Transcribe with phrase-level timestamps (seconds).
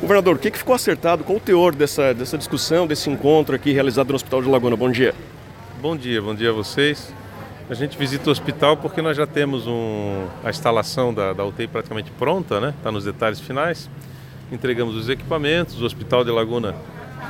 [0.00, 1.24] Governador, o que, ficou acertado?
[1.24, 4.76] Qual o teor dessa, dessa discussão, desse encontro aqui realizado no Hospital de Laguna?
[4.76, 5.14] Bom dia.
[5.80, 7.12] Bom dia, bom dia a vocês.
[7.68, 11.66] A gente visita o hospital porque nós já temos um, a instalação da, da UTI
[11.66, 12.74] praticamente pronta, né?
[12.76, 13.88] Está nos detalhes finais.
[14.52, 16.74] Entregamos os equipamentos, o Hospital de Laguna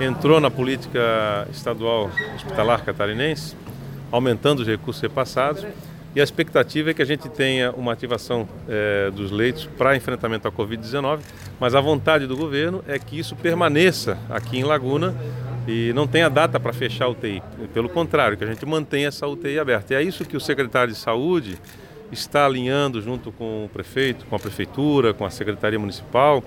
[0.00, 3.56] entrou na política estadual hospitalar catarinense,
[4.12, 5.66] aumentando os recursos repassados.
[6.14, 10.48] E a expectativa é que a gente tenha uma ativação é, dos leitos para enfrentamento
[10.48, 11.20] à Covid-19,
[11.58, 15.14] mas a vontade do governo é que isso permaneça aqui em Laguna
[15.68, 17.40] e não tenha data para fechar a UTI.
[17.72, 19.94] Pelo contrário, que a gente mantenha essa UTI aberta.
[19.94, 21.58] E é isso que o secretário de Saúde
[22.10, 26.42] está alinhando junto com o prefeito, com a prefeitura, com a Secretaria Municipal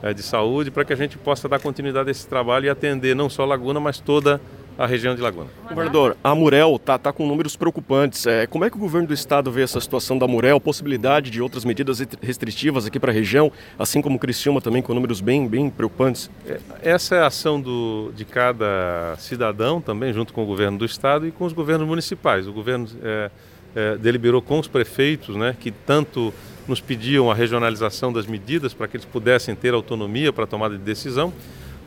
[0.00, 3.16] é, de Saúde, para que a gente possa dar continuidade a esse trabalho e atender
[3.16, 4.40] não só Laguna, mas toda a
[4.78, 5.48] a região de Laguna.
[5.68, 8.24] Governador, a Murel está tá com números preocupantes.
[8.28, 11.42] É, como é que o governo do estado vê essa situação da Murel, possibilidade de
[11.42, 15.68] outras medidas restritivas aqui para a região, assim como Criciúma também com números bem, bem
[15.68, 16.30] preocupantes?
[16.46, 20.84] É, essa é a ação do, de cada cidadão também, junto com o governo do
[20.84, 22.46] estado e com os governos municipais.
[22.46, 23.30] O governo é,
[23.74, 26.32] é, deliberou com os prefeitos, né, que tanto
[26.68, 30.78] nos pediam a regionalização das medidas para que eles pudessem ter autonomia para a tomada
[30.78, 31.32] de decisão.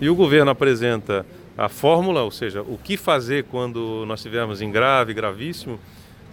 [0.01, 1.25] E o governo apresenta
[1.57, 5.79] a fórmula, ou seja, o que fazer quando nós estivermos em grave, gravíssimo,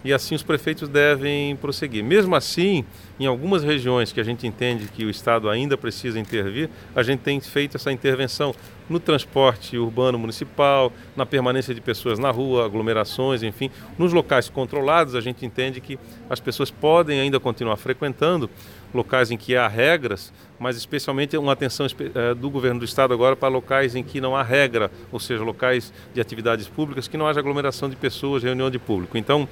[0.03, 2.03] e assim os prefeitos devem prosseguir.
[2.03, 2.85] Mesmo assim,
[3.19, 7.19] em algumas regiões que a gente entende que o Estado ainda precisa intervir, a gente
[7.19, 8.55] tem feito essa intervenção
[8.89, 13.69] no transporte urbano municipal, na permanência de pessoas na rua, aglomerações, enfim.
[13.97, 18.49] Nos locais controlados, a gente entende que as pessoas podem ainda continuar frequentando
[18.93, 23.35] locais em que há regras, mas especialmente uma atenção eh, do governo do estado agora
[23.35, 27.27] para locais em que não há regra, ou seja, locais de atividades públicas que não
[27.27, 29.17] haja aglomeração de pessoas, reunião de público.
[29.17, 29.47] Então,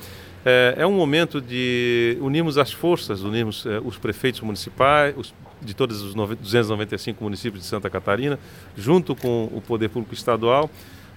[0.46, 5.74] é, é um momento de unirmos as forças, unirmos é, os prefeitos municipais, os, de
[5.74, 8.38] todos os 295 municípios de Santa Catarina,
[8.76, 10.70] junto com o poder público estadual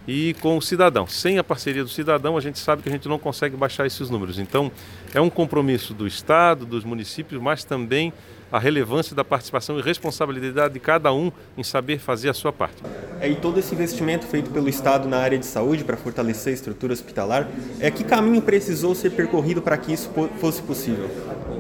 [0.07, 1.07] e com o cidadão.
[1.07, 4.11] Sem a parceria do cidadão, a gente sabe que a gente não consegue baixar esses
[4.11, 4.39] números.
[4.39, 4.71] Então,
[5.15, 8.13] é um compromisso do Estado, dos municípios, mas também
[8.51, 12.83] a relevância da participação e responsabilidade de cada um em saber fazer a sua parte.
[13.21, 16.55] É, e todo esse investimento feito pelo Estado na área de saúde para fortalecer a
[16.55, 21.11] estrutura hospitalar, é que caminho precisou ser percorrido para que isso fosse possível?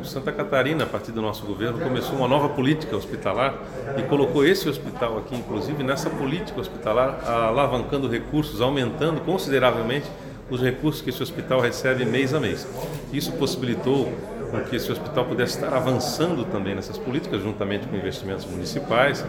[0.00, 3.54] O Santa Catarina, a partir do nosso governo, começou uma nova política hospitalar
[3.98, 10.06] e colocou esse hospital aqui, inclusive, nessa política hospitalar, alavancando recursos, aumentando consideravelmente
[10.48, 12.66] os recursos que esse hospital recebe mês a mês.
[13.12, 14.12] Isso possibilitou
[14.50, 19.24] com que esse hospital pudesse estar avançando também nessas políticas, juntamente com investimentos municipais,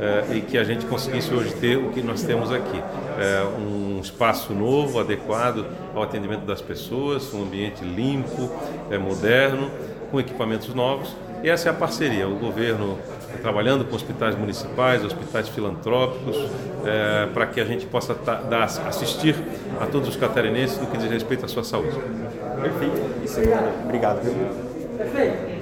[0.00, 2.78] eh, e que a gente conseguisse hoje ter o que nós temos aqui:
[3.18, 8.50] eh, um espaço novo, adequado ao atendimento das pessoas, um ambiente limpo,
[8.90, 9.70] eh, moderno,
[10.10, 11.14] com equipamentos novos.
[11.42, 12.98] E essa é a parceria: o governo
[13.40, 16.36] trabalhando com hospitais municipais, hospitais filantrópicos,
[17.34, 19.34] para que a gente possa dar, assistir
[19.80, 21.98] a todos os catarinenses no que diz respeito à sua saúde.
[22.62, 23.24] Perfeito.
[23.24, 23.40] Isso,
[23.84, 24.22] obrigado.
[24.22, 24.34] Viu?
[24.96, 25.61] Perfeito.